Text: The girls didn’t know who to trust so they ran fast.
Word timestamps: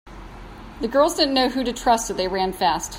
The 0.79 0.87
girls 0.87 1.13
didn’t 1.17 1.33
know 1.35 1.49
who 1.49 1.63
to 1.63 1.71
trust 1.71 2.07
so 2.07 2.15
they 2.15 2.27
ran 2.27 2.53
fast. 2.53 2.89